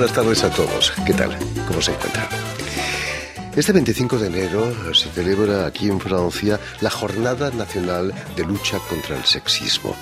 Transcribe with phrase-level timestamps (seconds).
[0.00, 0.92] buenas tardes a todos.
[1.04, 1.38] ¿Qué tal?
[1.68, 2.26] ¿Cómo se encuentran?
[3.54, 9.18] Este 25 de enero se celebra aquí en Francia la Jornada Nacional de Lucha contra
[9.18, 9.94] el Sexismo.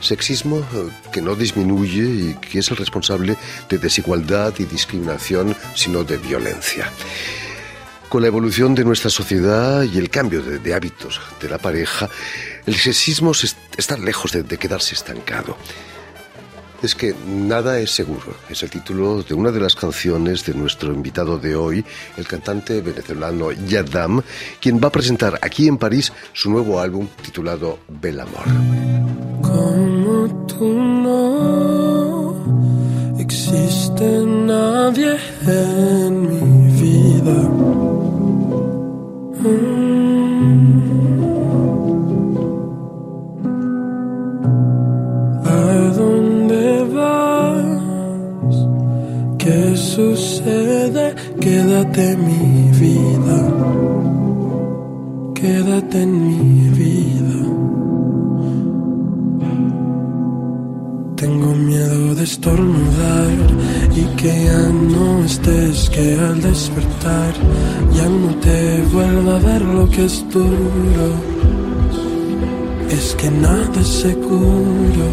[0.00, 3.36] Sexismo eh, que no disminuye y que es el responsable
[3.68, 6.90] de desigualdad y discriminación, sino de violencia.
[8.08, 12.08] Con la evolución de nuestra sociedad y el cambio de, hábitos de la pareja,
[12.64, 13.32] el sexismo
[13.76, 15.58] está lejos de quedarse estancado
[16.82, 18.34] es que nada es seguro.
[18.48, 21.84] Es el título de una de las canciones de nuestro invitado de hoy,
[22.16, 24.22] el cantante venezolano Yadam,
[24.60, 28.44] quien va a presentar aquí en París su nuevo álbum titulado Bel Amor.
[29.42, 32.30] Como tú no
[33.18, 37.50] existe nadie en mi vida.
[49.80, 53.38] Sucede, quédate en mi vida,
[55.34, 57.38] quédate en mi vida.
[61.16, 63.32] Tengo miedo de estornudar
[63.94, 67.32] y que ya no estés, que al despertar
[67.94, 71.08] ya no te vuelva a ver lo que es duro.
[72.90, 75.06] Es que nada es seguro.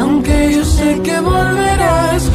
[0.00, 2.30] Aunque yo sé que volverás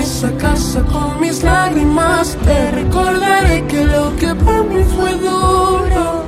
[0.00, 2.36] esa casa con mis lágrimas.
[2.44, 6.24] Te recordaré que lo que para mí fue duro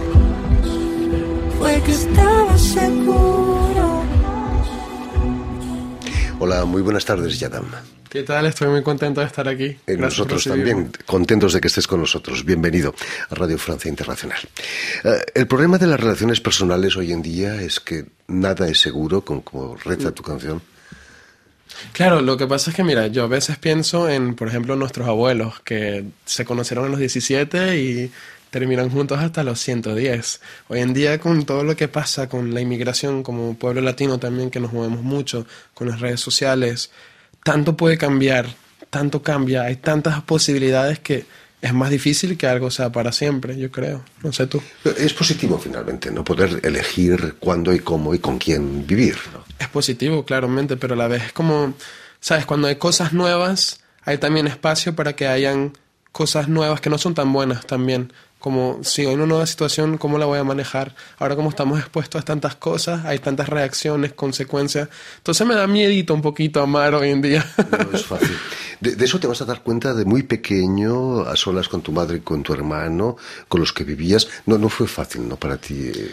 [1.59, 4.03] fue que estaba seguro.
[6.39, 7.67] Hola, muy buenas tardes, Yadam.
[8.09, 8.45] ¿Qué tal?
[8.45, 9.75] Estoy muy contento de estar aquí.
[9.87, 12.45] Y nosotros también, contentos de que estés con nosotros.
[12.45, 12.95] Bienvenido
[13.31, 14.41] a Radio Francia Internacional.
[15.05, 19.23] Eh, el problema de las relaciones personales hoy en día es que nada es seguro,
[19.23, 20.61] como reza tu canción.
[21.93, 25.09] Claro, lo que pasa es que, mira, yo a veces pienso en, por ejemplo, nuestros
[25.09, 28.11] abuelos que se conocieron a los 17 y
[28.51, 30.41] terminan juntos hasta los 110.
[30.69, 34.51] Hoy en día, con todo lo que pasa con la inmigración, como pueblo latino también,
[34.51, 36.91] que nos movemos mucho, con las redes sociales,
[37.43, 38.47] tanto puede cambiar,
[38.91, 41.25] tanto cambia, hay tantas posibilidades que
[41.63, 44.05] es más difícil que algo sea para siempre, yo creo.
[44.23, 44.61] No sé tú.
[44.99, 46.25] Es positivo finalmente, ¿no?
[46.25, 49.42] Poder elegir cuándo y cómo y con quién vivir, ¿no?
[49.63, 51.75] Es positivo, claramente, pero a la vez es como,
[52.21, 52.47] ¿sabes?
[52.47, 55.73] Cuando hay cosas nuevas, hay también espacio para que hayan
[56.11, 58.13] cosas nuevas que no son tan buenas también
[58.43, 60.97] como si hay una nueva situación, ¿cómo la voy a manejar?
[61.19, 66.13] Ahora como estamos expuestos a tantas cosas, hay tantas reacciones, consecuencias, entonces me da miedito
[66.13, 67.47] un poquito amar hoy en día.
[67.71, 68.37] No es fácil.
[68.81, 72.17] De, eso te vas a dar cuenta de muy pequeño, a solas con tu madre
[72.17, 74.27] y con tu hermano, con los que vivías.
[74.45, 75.37] No, no fue fácil, ¿no?
[75.37, 75.93] Para ti.
[75.95, 76.11] Eh,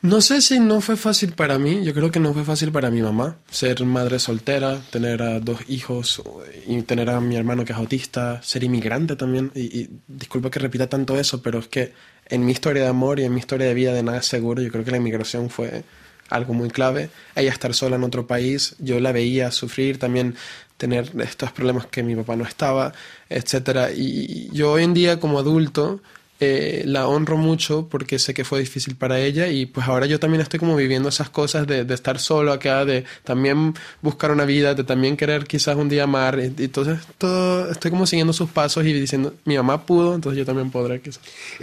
[0.00, 2.88] no sé si no fue fácil para mí, yo creo que no fue fácil para
[2.88, 6.22] mi mamá, ser madre soltera, tener a dos hijos
[6.68, 9.50] y tener a mi hermano que es autista, ser inmigrante también.
[9.56, 11.92] Y, disculpa que repita tanto eso, pero es que
[12.26, 14.70] en mi historia de amor y en mi historia de vida de nada seguro, yo
[14.70, 15.82] creo que la inmigración fue
[16.30, 17.10] algo muy clave.
[17.34, 20.36] Ella estar sola en otro país, yo la veía sufrir también
[20.76, 22.92] tener estos problemas que mi papá no estaba,
[23.28, 23.90] etcétera.
[23.90, 26.00] Y yo hoy en día como adulto
[26.40, 30.20] eh, la honro mucho porque sé que fue difícil para ella y pues ahora yo
[30.20, 34.74] también estoy como viviendo esas cosas de, estar solo acá, de también buscar una vida,
[34.74, 36.38] de también querer quizás un día amar.
[36.38, 40.46] Y, entonces todo, estoy como siguiendo sus pasos y diciendo, mi mamá pudo, entonces yo
[40.46, 41.20] también podré quizás.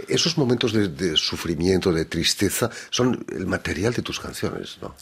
[0.08, 4.94] Esos momentos de, de sufrimiento, de tristeza, son el material de tus canciones, ¿no?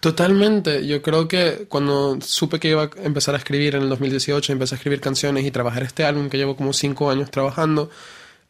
[0.00, 0.86] Totalmente.
[0.86, 4.74] Yo creo que cuando supe que iba a empezar a escribir en el 2018, empecé
[4.74, 7.90] a escribir canciones y trabajar este álbum que llevo como cinco años trabajando,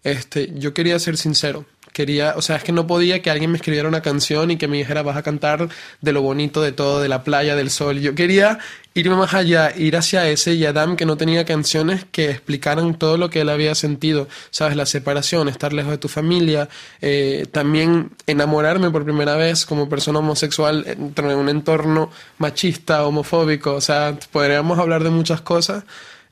[0.06, 1.67] este, yo quería ser sincero.
[1.93, 4.69] Quería, o sea, es que no podía que alguien me escribiera una canción y que
[4.69, 5.69] me dijera vas a cantar
[6.00, 7.99] de lo bonito de todo, de la playa, del sol.
[7.99, 8.61] Yo quería
[8.94, 13.31] irme más allá, ir hacia ese Yadam que no tenía canciones que explicaran todo lo
[13.31, 14.29] que él había sentido.
[14.50, 16.69] Sabes, la separación, estar lejos de tu familia,
[17.00, 23.73] eh, también enamorarme por primera vez como persona homosexual en un entorno machista, homofóbico.
[23.73, 25.82] O sea, podríamos hablar de muchas cosas.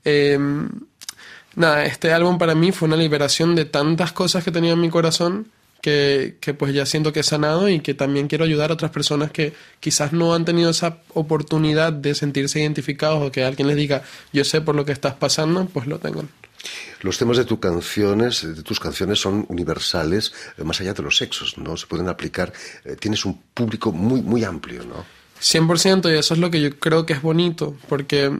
[0.05, 0.38] Eh,
[1.56, 4.91] nada, este álbum para mí fue una liberación de tantas cosas que tenía en mi
[4.91, 5.49] corazón
[5.81, 8.91] que, que, pues ya siento que he sanado y que también quiero ayudar a otras
[8.91, 13.77] personas que quizás no han tenido esa oportunidad de sentirse identificados o que alguien les
[13.77, 14.03] diga
[14.33, 16.29] yo sé por lo que estás pasando, pues lo tengan.
[17.03, 21.17] Los temas de tus canciones, de tus canciones son universales, eh, más allá de los
[21.19, 21.77] sexos, ¿no?
[21.77, 22.53] Se pueden aplicar,
[22.85, 25.05] eh, tienes un público muy, muy amplio, ¿no?
[25.41, 28.33] 100% y eso es lo que yo creo que es bonito, porque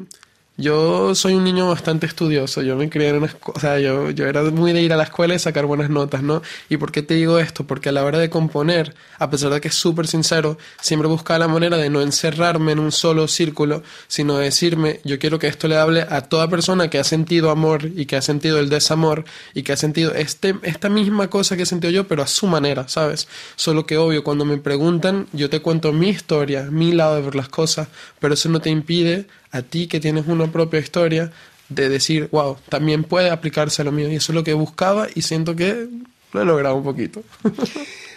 [0.56, 4.27] Yo soy un niño bastante estudioso, yo me crié en una o sea, yo, yo
[4.27, 6.43] era muy de ir a la escuela y sacar buenas notas, ¿no?
[6.69, 7.67] ¿Y por qué te digo esto?
[7.67, 11.41] Porque a la hora de componer, a pesar de que es súper sincero, siempre buscaba
[11.41, 15.67] la manera de no encerrarme en un solo círculo, sino decirme, yo quiero que esto
[15.67, 19.25] le hable a toda persona que ha sentido amor y que ha sentido el desamor
[19.55, 22.47] y que ha sentido este, esta misma cosa que he sentido yo, pero a su
[22.47, 23.27] manera, ¿sabes?
[23.56, 27.35] Solo que obvio, cuando me preguntan, yo te cuento mi historia, mi lado de ver
[27.35, 27.89] las cosas,
[28.21, 31.31] pero eso no te impide a ti que tienes una propia historia
[31.69, 34.11] de decir, wow, también puede aplicarse a lo mío.
[34.11, 35.89] Y eso es lo que buscaba y siento que
[36.33, 37.23] lo he logrado un poquito.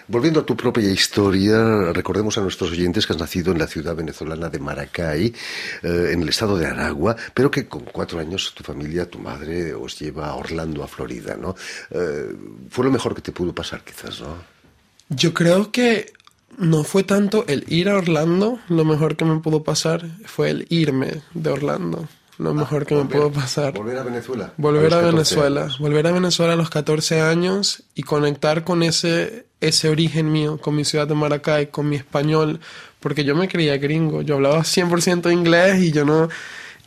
[0.09, 3.93] Volviendo a tu propia historia, recordemos a nuestros oyentes que has nacido en la ciudad
[3.93, 5.25] venezolana de Maracay,
[5.83, 9.73] eh, en el estado de Aragua, pero que con cuatro años tu familia, tu madre,
[9.73, 11.55] os lleva a Orlando, a Florida, ¿no?
[11.91, 12.33] Eh,
[12.69, 14.37] fue lo mejor que te pudo pasar, quizás, ¿no?
[15.09, 16.13] Yo creo que
[16.57, 20.65] no fue tanto el ir a Orlando, lo mejor que me pudo pasar fue el
[20.69, 22.07] irme de Orlando.
[22.37, 23.73] Lo mejor que me pudo pasar.
[23.73, 24.53] Volver a Venezuela.
[24.57, 25.69] Volver a, Venezuela.
[25.79, 30.75] Volver a Venezuela a los 14 años y conectar con ese, ese origen mío, con
[30.75, 32.59] mi ciudad de Maracay, con mi español,
[32.99, 34.21] porque yo me creía gringo.
[34.21, 36.29] Yo hablaba 100% inglés y yo no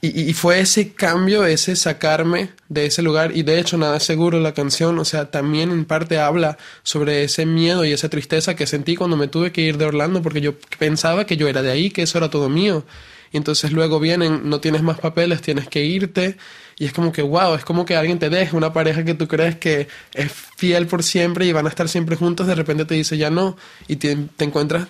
[0.03, 3.37] y, fue ese cambio, ese sacarme de ese lugar.
[3.37, 7.45] Y de hecho, nada seguro la canción, o sea, también en parte habla sobre ese
[7.45, 10.55] miedo y esa tristeza que sentí cuando me tuve que ir de Orlando, porque yo
[10.79, 12.85] pensaba que yo era de ahí, que eso era todo mío.
[13.31, 16.39] Y entonces luego vienen, no tienes más papeles, tienes que irte.
[16.79, 19.29] Y es como que, wow, es como que alguien te deje, una pareja que tú
[19.29, 22.95] crees que es fiel por siempre y van a estar siempre juntos, de repente te
[22.95, 23.59] dice ya no.
[23.87, 24.89] Y te encuentras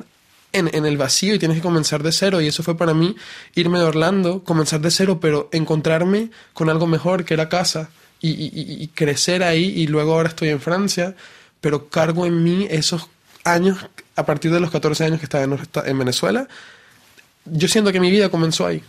[0.53, 2.41] en, en, el vacío y tienes que comenzar de cero.
[2.41, 3.17] Y eso fue para mí
[3.55, 8.31] irme de Orlando, comenzar de cero, pero encontrarme con algo mejor que era casa y,
[8.31, 9.65] y, crecer ahí.
[9.65, 11.15] Y luego ahora estoy en Francia,
[11.61, 13.09] pero cargo en mí esos
[13.45, 13.79] años,
[14.17, 16.49] a partir de los 14 años que estaba en Venezuela.
[17.47, 18.83] Yo siento que mi vida comenzó ahí.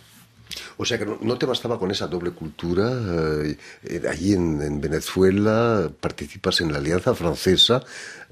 [0.76, 2.90] O sea que no, te bastaba con esa doble cultura.
[3.44, 7.82] Eh, eh, allí en, Venezuela participas en la Alianza Francesa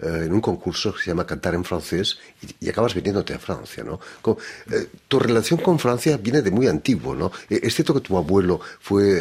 [0.03, 2.19] eh, en un concurso que se llama Cantar en francés
[2.61, 4.01] y, acabas viniéndote a Francia, ¿no?
[5.09, 7.33] tu relación con Francia viene de muy antiguo, ¿no?
[7.49, 9.21] Es cierto que tu abuelo fue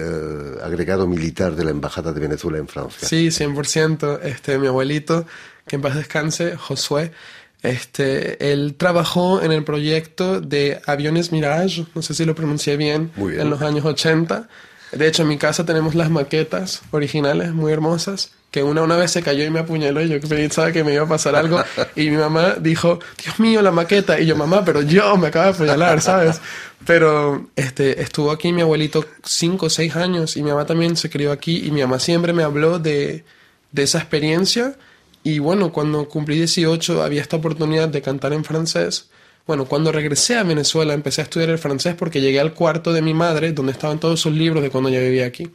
[0.64, 3.08] agregado militar de la Embajada de Venezuela en Francia.
[3.08, 4.20] Sí, 100%.
[4.24, 5.26] Este, mi abuelito,
[5.68, 7.12] que en paz descanse, Josué,
[7.62, 13.12] este, él trabajó en el proyecto de aviones Mirage, no sé si lo pronuncié bien,
[13.18, 14.48] en los años 80.
[14.94, 19.12] De hecho, en mi casa tenemos las maquetas originales, muy hermosas, que una una vez
[19.12, 21.62] se cayó y me apuñaló y yo pensaba que me iba a pasar algo.
[21.96, 24.20] Y mi mamá dijo, Dios mío, la maqueta.
[24.20, 26.40] Y yo, mamá, pero yo me acabo de apuñalar, ¿sabes?
[26.86, 31.10] Pero este, estuvo aquí mi abuelito cinco o seis años y mi mamá también se
[31.10, 33.26] crió aquí y mi mamá siempre me habló de,
[33.72, 34.76] de esa experiencia
[35.24, 39.10] y bueno, cuando cumplí 18 había esta oportunidad de cantar en francés.
[39.46, 43.02] Bueno, cuando regresé a Venezuela empecé a estudiar el francés porque llegué al cuarto de
[43.02, 45.50] mi madre donde estaban todos sus libros de cuando ya vivía aquí.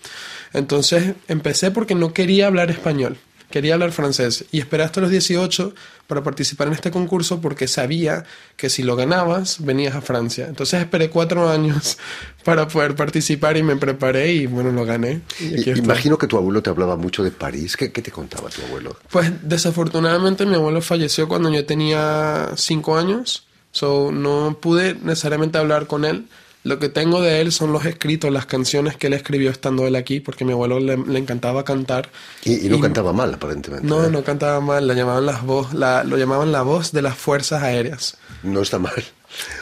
[0.53, 3.19] Entonces empecé porque no quería hablar español
[3.55, 5.75] quería hablar francés y esperé hasta los 18
[6.09, 8.25] para participar en este concurso porque sabía
[8.57, 10.49] que si lo ganabas venías a Francia.
[10.49, 11.97] Entonces esperé cuatro años
[12.45, 15.21] para poder participar y me preparé y bueno, lo gané.
[15.39, 17.77] imagino que tu abuelo te hablaba mucho de París.
[17.77, 18.97] ¿Qué, ¿Qué, te contaba tu abuelo?
[19.09, 25.87] Pues desafortunadamente mi abuelo falleció cuando yo tenía cinco años, so no pude necesariamente hablar
[25.87, 26.27] con él
[26.65, 29.97] lo que tengo de él son los escritos, las canciones que él escribió estando él
[29.97, 32.09] aquí, porque mi abuelo le, encantaba cantar.
[32.43, 33.87] Y, no cantaba mal, aparentemente.
[33.87, 34.11] No, ¿eh?
[34.11, 37.63] no cantaba mal, la llamaban las voz, la, lo llamaban la voz de las fuerzas
[37.63, 38.17] aéreas.
[38.43, 39.05] No está mal.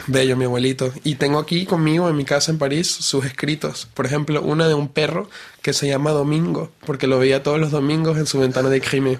[0.07, 0.93] Bello, mi abuelito.
[1.03, 3.87] Y tengo aquí conmigo en mi casa en París sus escritos.
[3.93, 5.29] Por ejemplo, una de un perro
[5.61, 9.19] que se llama Domingo, porque lo veía todos los domingos en su ventana de crimen.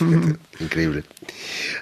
[0.60, 1.04] Increíble.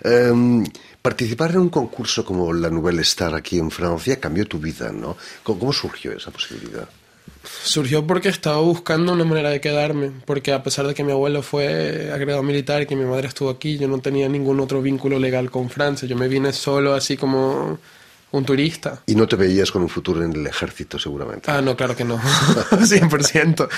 [0.02, 0.64] Em,
[1.02, 5.16] Participar en un concurso como la Nouvelle Star aquí en Francia cambió tu vida, ¿no?
[5.42, 6.88] ¿Cómo, surgió esa posibilidad?
[7.64, 11.42] Surgió porque estaba buscando una manera de quedarme, porque a pesar de que mi abuelo
[11.42, 15.18] fue agregado militar y que mi madre estuvo aquí, yo no tenía ningún otro vínculo
[15.18, 16.06] legal con Francia.
[16.06, 17.78] Yo me vine solo así como
[18.32, 19.02] un turista.
[19.06, 21.50] ¿Y no te veías con un futuro en el ejército seguramente?
[21.50, 22.18] Ah, no, claro que no,
[22.70, 23.68] 100%.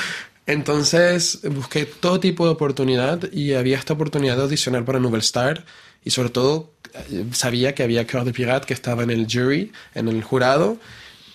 [0.46, 5.64] Entonces busqué todo tipo de oportunidad y había esta oportunidad de audicionar para Nouvelle Star
[6.04, 9.72] y sobre todo eh, sabía que había Cœur de Pirate que estaba en el jury,
[9.94, 10.78] en el jurado,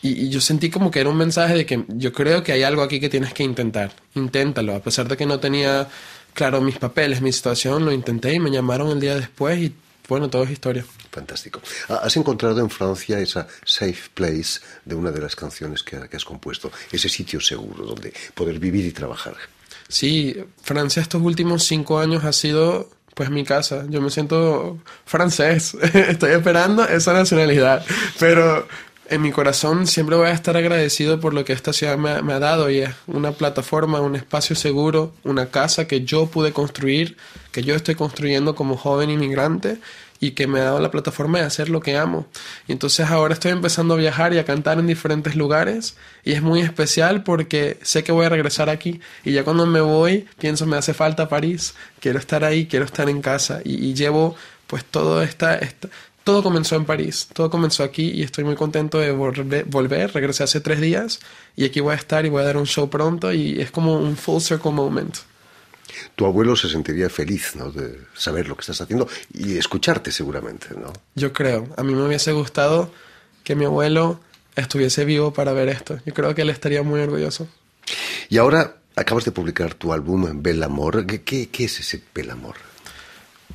[0.01, 2.81] y, yo sentí como que era un mensaje de que yo creo que hay algo
[2.81, 5.87] aquí que tienes que intentar, inténtalo, a pesar de que no tenía
[6.33, 9.73] claro mis papeles, mi situación, lo intenté y me llamaron el día después y
[10.07, 10.85] bueno, todo es historia.
[11.17, 11.59] Fantástico.
[11.89, 16.23] ¿Has encontrado en Francia esa safe place de una de las canciones que, que has
[16.23, 16.71] compuesto?
[16.91, 19.35] Ese sitio seguro donde poder vivir y trabajar.
[19.87, 23.85] Sí, Francia estos últimos cinco años ha sido pues mi casa.
[23.89, 25.75] Yo me siento francés.
[25.93, 27.83] Estoy esperando esa nacionalidad.
[28.19, 28.67] Pero,
[29.09, 32.39] en mi corazón siempre voy a estar agradecido por lo que esta ciudad me, ha
[32.39, 37.17] dado y es una plataforma, un espacio seguro, una casa que yo pude construir,
[37.51, 39.79] que yo estoy construyendo como joven inmigrante
[40.19, 42.27] y que me ha dado la plataforma de hacer lo que amo.
[42.67, 46.41] Y entonces ahora estoy empezando a viajar y a cantar en diferentes lugares y es
[46.41, 50.65] muy especial porque sé que voy a regresar aquí y ya cuando me voy pienso
[50.65, 54.35] me hace falta París, quiero estar ahí, quiero estar en casa y, llevo
[54.67, 55.87] pues todo esta, esta,
[56.27, 60.13] todo comenzó en París, todo comenzó aquí y estoy muy contento de volver, volver.
[60.13, 61.21] Regresé hace tres días
[61.55, 63.97] y aquí voy a estar y voy a dar un show pronto y es como
[63.97, 65.15] un full circle moment.
[66.17, 67.71] Tu abuelo se sentiría feliz, ¿no?
[67.71, 70.91] De saber lo que estás haciendo y escucharte seguramente, ¿no?
[71.15, 71.69] Yo creo.
[71.77, 72.91] A mí me hubiese gustado
[73.45, 74.19] que mi abuelo
[74.57, 75.97] estuviese vivo para ver esto.
[76.05, 77.47] Yo creo que él estaría muy orgulloso.
[78.27, 81.05] Y ahora acabas de publicar tu álbum Bel Amor.
[81.05, 82.55] ¿Qué, qué, qué es ese Bel Amor?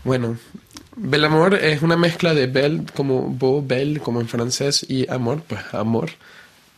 [0.04, 0.38] Bueno,
[0.96, 5.42] Bel Amor es una mezcla de belle, como beau, belle, como en francés, y amor,
[5.46, 6.10] pues amor.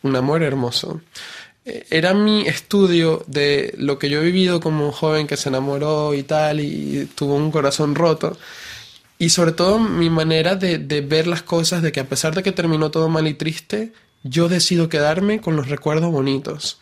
[0.02, 1.00] Un amor hermoso.
[1.64, 6.14] Era mi estudio de lo que yo he vivido como un joven que se enamoró
[6.14, 8.36] y tal, y tuvo un corazón roto.
[9.18, 12.42] Y sobre todo mi manera de, de ver las cosas, de que a pesar de
[12.42, 13.92] que terminó todo mal y triste,
[14.22, 16.78] yo decido quedarme con los recuerdos bonitos.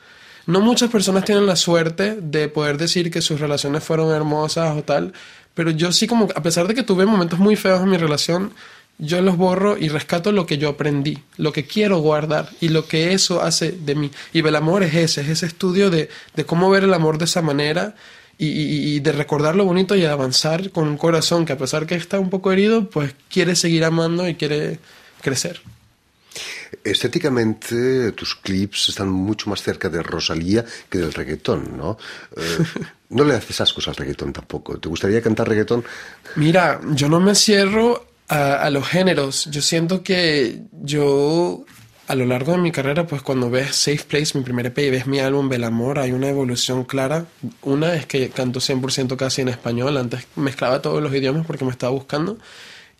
[0.46, 4.82] No muchas personas tienen la suerte de poder decir que sus relaciones fueron hermosas o
[4.82, 5.12] tal,
[5.54, 8.52] pero yo sí como, a pesar de que tuve momentos muy feos en mi relación,
[8.98, 12.86] yo los borro y rescato lo que yo aprendí, lo que quiero guardar y lo
[12.86, 14.10] que eso hace de mí.
[14.32, 17.24] Y el amor es ese, es ese estudio de, de cómo ver el amor de
[17.24, 17.94] esa manera
[18.38, 21.94] y, y, de recordar lo bonito y avanzar con un corazón que a pesar que
[21.94, 24.78] está un poco herido, pues quiere seguir amando y quiere
[25.20, 25.60] crecer.
[26.84, 31.96] Estéticamente, tus clips están mucho más cerca de Rosalía que del reggaetón, ¿no?
[32.36, 32.64] Eh,
[33.10, 34.78] no le haces ascos al reggaetón tampoco.
[34.78, 35.84] ¿Te gustaría cantar reggaetón?
[36.36, 39.46] Mira, yo no me cierro a, a, los géneros.
[39.50, 41.64] Yo siento que yo,
[42.08, 44.90] a lo largo de mi carrera, pues cuando ves Safe Place, mi primer EP, y
[44.90, 47.26] ves mi álbum Bel Amor, hay una evolución clara.
[47.62, 49.96] Una es que canto 100% casi en español.
[49.98, 52.38] Antes mezclaba todos los idiomas porque me estaba buscando.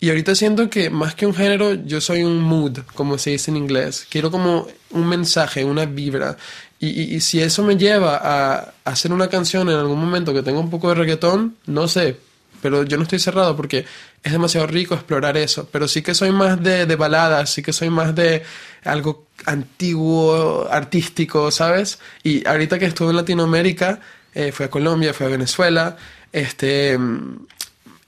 [0.02, 3.52] Y ahorita siento que más que un género, yo soy un mood, como se dice
[3.52, 4.04] en inglés.
[4.11, 6.37] Quiero como un mensaje, una vibra.
[6.80, 10.42] Y, y, y, si eso me lleva a hacer una canción en algún momento que
[10.42, 12.16] tenga un poco de reggaetón, no sé.
[12.61, 13.85] Pero yo no estoy cerrado porque
[14.25, 15.68] es demasiado rico explorar eso.
[15.71, 18.42] Pero sí que soy más de, de baladas, sí que soy más de
[18.82, 22.00] algo antiguo, artístico, ¿sabes?
[22.25, 24.00] Y ahorita que estuve en Latinoamérica,
[24.35, 25.97] eh, fui a Colombia, fui a Venezuela,
[26.32, 26.99] este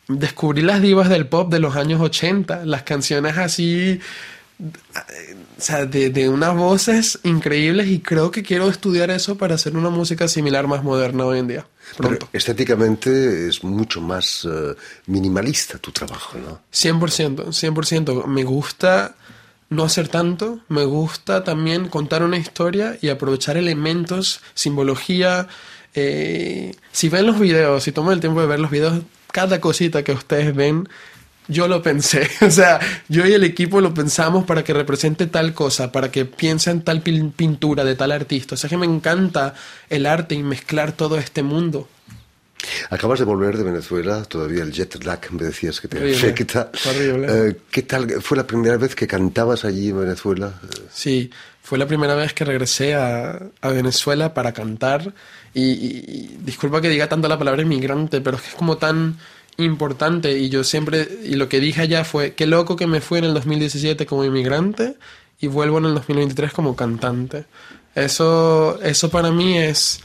[0.08, 4.00] descubrí las divas del pop de los años 80, las canciones así,
[4.60, 9.76] o sea, de, de, unas voces increíbles y creo que quiero estudiar eso para hacer
[9.76, 11.66] una música similar más moderna hoy en día.
[11.96, 12.28] Pronto.
[12.30, 14.74] Pero estéticamente es mucho más uh,
[15.06, 16.60] minimalista tu trabajo, ¿no?
[16.72, 18.26] 100%, 100%.
[18.26, 19.16] Me gusta
[19.70, 25.48] no hacer tanto, me gusta también contar una historia y aprovechar elementos, simbología.
[25.94, 29.02] Eh, si ven los videos, si toman el tiempo de ver los videos,
[29.34, 30.88] cada cosita que ustedes ven,
[31.48, 32.30] yo lo pensé.
[32.40, 36.24] O sea, yo y el equipo lo pensamos para que represente tal cosa, para que
[36.24, 38.54] piensen tal pintura de tal artista.
[38.54, 39.54] O sea, que me encanta
[39.90, 41.88] el arte y mezclar todo este mundo.
[42.90, 46.70] Acabas de volver de Venezuela, todavía el jet lag me decías que te horrible, afecta.
[46.88, 47.26] Horrible.
[47.30, 48.10] Eh, ¿Qué tal?
[48.22, 50.54] ¿Fue la primera vez que cantabas allí en Venezuela?
[50.92, 51.30] Sí,
[51.62, 55.12] fue la primera vez que regresé a, a Venezuela para cantar.
[55.52, 58.76] Y, y, y, disculpa que diga tanto la palabra inmigrante, pero es que es como
[58.76, 59.16] tan
[59.56, 60.36] importante.
[60.38, 63.24] Y yo siempre, y lo que dije allá fue, qué loco que me fui en
[63.24, 64.96] el 2017 como inmigrante
[65.40, 67.44] y vuelvo en el 2023 como cantante.
[67.94, 70.00] Eso, eso para mí es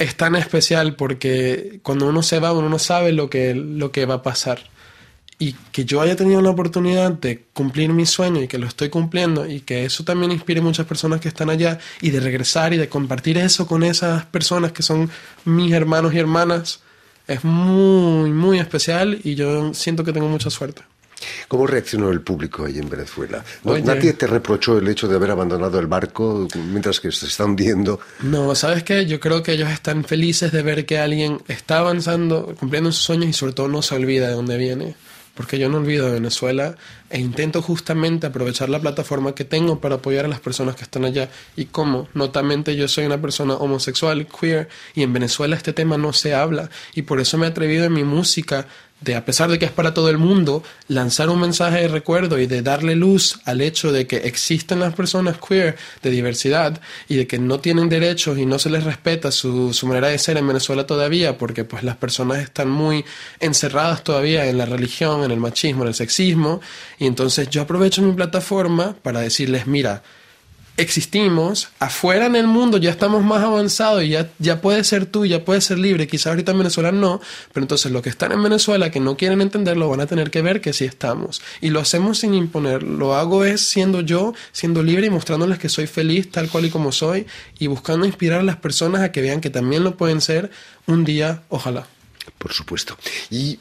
[0.00, 4.06] es tan especial porque cuando uno se va, uno no sabe lo que, lo que
[4.06, 4.60] va a pasar.
[5.38, 8.88] Y que yo haya tenido la oportunidad de cumplir mi sueño y que lo estoy
[8.88, 12.78] cumpliendo y que eso también inspire muchas personas que están allá y de regresar y
[12.78, 15.10] de compartir eso con esas personas que son
[15.44, 16.80] mis hermanos y hermanas,
[17.26, 20.82] es muy, muy especial y yo siento que tengo mucha suerte.
[21.48, 23.44] ¿Cómo reaccionó el público ahí en Venezuela?
[23.64, 27.44] ¿No, ¿Nadie te reprochó el hecho de haber abandonado el barco mientras que se está
[27.44, 28.00] hundiendo?
[28.22, 29.06] No, ¿sabes qué?
[29.06, 33.28] Yo creo que ellos están felices de ver que alguien está avanzando, cumpliendo sus sueños
[33.28, 34.94] y sobre todo no se olvida de dónde viene.
[35.34, 36.74] Porque yo no olvido de Venezuela
[37.08, 41.04] e intento justamente aprovechar la plataforma que tengo para apoyar a las personas que están
[41.04, 41.30] allá.
[41.56, 46.12] Y como, notamente yo soy una persona homosexual, queer, y en Venezuela este tema no
[46.12, 46.68] se habla.
[46.94, 48.66] Y por eso me he atrevido en mi música
[49.00, 52.38] de, a pesar de que es para todo el mundo, lanzar un mensaje de recuerdo
[52.38, 57.16] y de darle luz al hecho de que existen las personas queer de diversidad y
[57.16, 60.36] de que no tienen derechos y no se les respeta su, su manera de ser
[60.36, 63.04] en Venezuela todavía, porque pues las personas están muy
[63.40, 66.60] encerradas todavía en la religión, en el machismo, en el sexismo,
[66.98, 70.02] y entonces yo aprovecho mi plataforma para decirles, mira,
[70.80, 75.26] existimos, afuera en el mundo ya estamos más avanzados y ya, ya puedes ser tú,
[75.26, 77.20] ya puedes ser libre, quizás ahorita en Venezuela no,
[77.52, 80.42] pero entonces los que están en Venezuela que no quieren entenderlo van a tener que
[80.42, 81.42] ver que sí estamos.
[81.60, 85.68] Y lo hacemos sin imponer, lo hago es siendo yo, siendo libre y mostrándoles que
[85.68, 87.26] soy feliz tal cual y como soy
[87.58, 90.50] y buscando inspirar a las personas a que vean que también lo pueden ser
[90.86, 91.86] un día, ojalá.
[92.38, 92.96] Por supuesto.
[93.30, 93.58] Y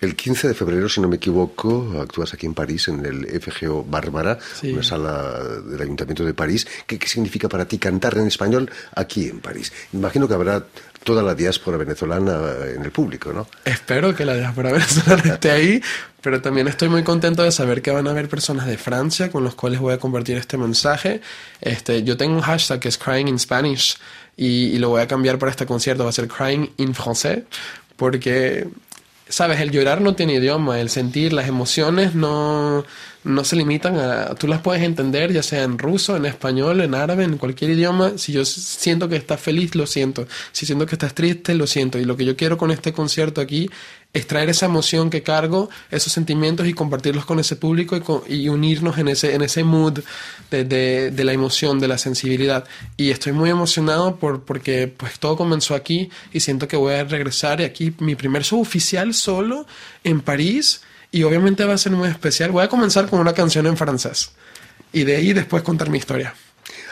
[0.00, 3.84] el 15 de febrero, si no me equivoco, actúas aquí en París, en el FGO
[3.84, 4.72] Bárbara, Sí.
[4.72, 6.66] una sala del Ayuntamiento de París.
[6.86, 9.72] ¿Qué, qué significa para ti cantar en español aquí en París?
[9.92, 10.64] Imagino que habrá
[11.04, 12.40] toda la diáspora venezolana
[12.74, 13.46] en el público, ¿no?
[13.64, 15.82] Espero que la diáspora venezolana esté ahí,
[16.20, 19.42] pero también estoy muy contento de saber que van a haber personas de Francia con
[19.44, 21.20] los cuales voy a compartir este mensaje.
[21.60, 23.96] Este, yo tengo un hashtag que es Crying in Spanish
[24.36, 27.44] y, y lo voy a cambiar para este concierto, va a ser Crying in Français,
[27.96, 28.68] porque,
[29.30, 32.84] sabes, el llorar no tiene idioma, el sentir, las emociones no,
[33.24, 34.34] no se limitan a...
[34.34, 38.12] Tú las puedes entender, ya sea en ruso, en español, en árabe, en cualquier idioma.
[38.16, 40.26] Si yo siento que estás feliz, lo siento.
[40.52, 41.98] Si siento que estás triste, lo siento.
[41.98, 43.68] Y lo que yo quiero con este concierto aquí
[44.12, 48.48] es traer esa emoción que cargo, esos sentimientos y compartirlos con ese público y, y
[48.48, 50.00] unirnos en ese, en ese mood
[50.50, 52.64] de, de- de la emoción, de la sensibilidad.
[52.96, 57.04] Y estoy muy emocionado por, porque pues todo comenzó aquí y siento que voy a
[57.04, 59.66] regresar y aquí mi primer show oficial solo
[60.02, 62.50] en París y obviamente va a ser muy especial.
[62.50, 64.32] Voy a comenzar con una canción en francés
[64.92, 66.34] y de ahí después contar mi historia.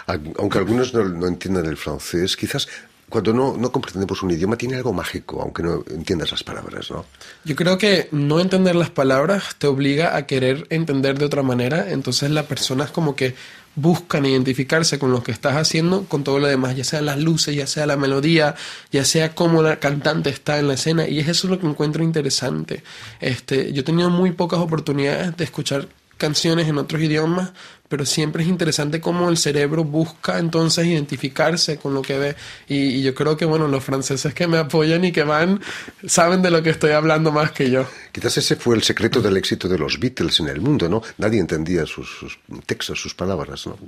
[0.06, 2.66] Aunque algunos no, no entiendan el francés, quizás
[3.08, 7.06] cuando no, no comprendemos un idioma tiene algo mágico, aunque no entiendas las palabras, ¿no?
[7.44, 11.90] Yo creo que no entender las palabras te obliga a querer entender de otra manera,
[11.90, 13.34] entonces las personas como que
[13.80, 17.54] buscan identificarse con lo que estás haciendo, con todo lo demás, ya sea las luces,
[17.54, 18.56] ya sea la melodía,
[18.90, 22.02] ya sea cómo la cantante está en la escena, y es eso lo que encuentro
[22.02, 22.82] interesante.
[23.20, 27.52] Este, yo he tenido muy pocas oportunidades de escuchar canciones en otros idiomas,
[27.88, 32.36] pero siempre es interesante cómo el cerebro busca entonces identificarse con lo que ve.
[32.68, 35.60] Y, yo creo que, bueno, los franceses que me apoyan y que van
[36.06, 37.86] saben de lo que estoy hablando más que yo.
[38.12, 41.02] Quizás ese fue el secreto del éxito de los Beatles en el mundo, ¿no?
[41.18, 43.78] Nadie entendía sus, sus textos, sus palabras, ¿no?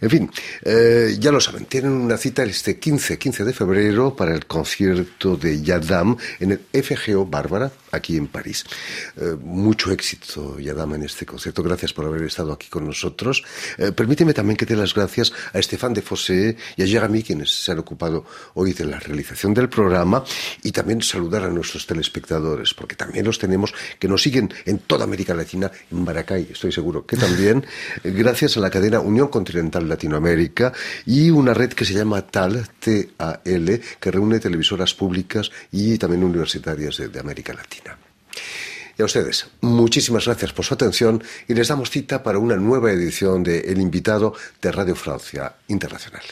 [0.00, 0.30] En fin,
[0.62, 5.36] eh, ya lo saben, tienen una cita este 15, 15 de febrero para el concierto
[5.36, 8.64] de Yadam en el FGO Bárbara, aquí en París.
[9.16, 11.62] Eh, mucho éxito, Yadam, en este concierto.
[11.62, 13.21] Gracias por haber estado aquí con nosotros.
[13.78, 17.50] Eh, permíteme también que dé las gracias a Estefan de Fossé y a Jeremy, quienes
[17.50, 20.24] se han ocupado hoy de la realización del programa,
[20.62, 25.04] y también saludar a nuestros telespectadores, porque también los tenemos que nos siguen en toda
[25.04, 27.64] América Latina, en Maracay, estoy seguro que también,
[28.04, 30.72] gracias a la cadena Unión Continental Latinoamérica
[31.06, 36.96] y una red que se llama TAL, T-A-L, que reúne televisoras públicas y también universitarias
[37.10, 37.96] de América Latina.
[39.02, 43.42] A ustedes, muchísimas gracias por su atención y les damos cita para una nueva edición
[43.42, 46.22] de El Invitado de Radio Francia Internacional.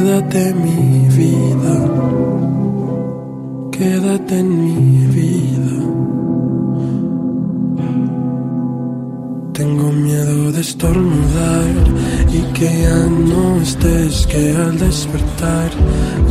[0.00, 1.74] Quédate mi vida.
[3.70, 5.76] Quédate en mi vida.
[9.52, 11.74] Tengo miedo de estornudar
[12.32, 15.70] y que ya no estés, que al despertar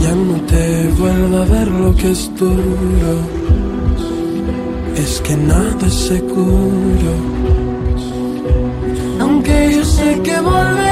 [0.01, 3.13] ya no te vuelva a ver lo que es duro.
[4.95, 7.12] Es que nada es seguro.
[9.19, 10.88] Aunque yo sé que volverás,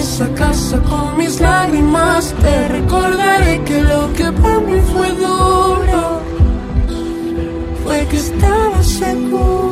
[0.00, 2.34] esa casa con mis lágrimas.
[2.42, 6.20] Te recordaré que lo que por mí fue duro
[7.84, 9.69] fue que estaba seguro.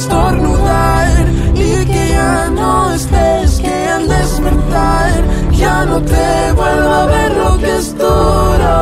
[0.00, 1.08] estornudar
[1.54, 5.10] y que ya no estés, que al despertar
[5.52, 8.76] ya no te vuelva a ver lo que es duro.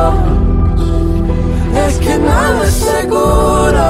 [1.85, 3.87] Es que nada es seguro,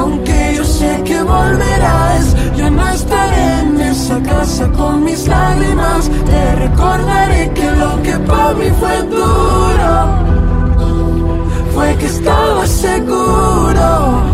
[0.00, 2.24] aunque yo sé que volverás,
[2.56, 8.54] yo no estaré en esa casa con mis lágrimas, te recordaré que lo que para
[8.54, 9.92] mí fue duro.
[11.74, 14.29] Fue que estaba seguro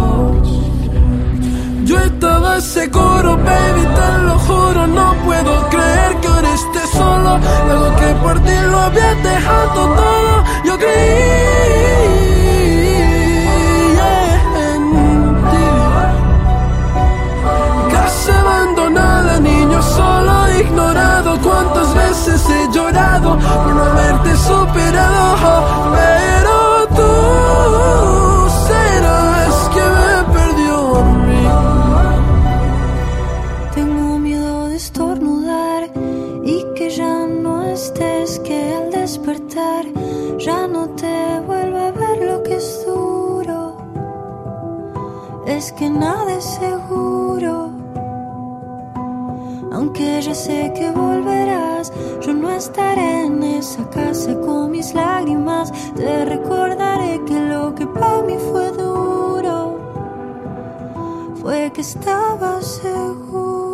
[2.60, 7.38] Seguro, baby, te lo juro, no puedo creer que ahora estés solo.
[7.66, 10.96] Luego que por ti lo había dejado todo, yo creí.
[14.68, 14.82] en
[15.50, 15.66] ti.
[17.92, 21.38] Casa abandonada, niño solo, ignorado.
[21.42, 28.15] Cuántas veces he llorado por no haberte superado, pero tú
[45.76, 47.70] que nada es seguro.
[49.72, 55.70] Aunque ya sé que volverás, yo no estaré en esa casa con mis lágrimas.
[55.94, 59.78] Te recordaré que lo que para mí fue duro
[61.42, 63.65] fue que estaba seguro.